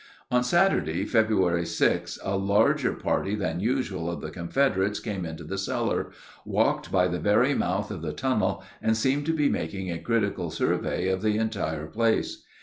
[0.31, 5.59] On Saturday, February 6, a larger party than usual of the Confederates came into the
[5.59, 6.09] cellar,
[6.43, 10.49] walked by the very mouth, of the tunnel, and seemed to be making a critical
[10.49, 12.43] survey of the entire place.